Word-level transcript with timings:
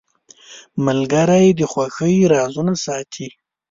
ملګری 0.85 1.47
د 1.59 1.61
خوښۍ 1.71 2.15
رازونه 2.33 2.73
ساتي. 2.85 3.27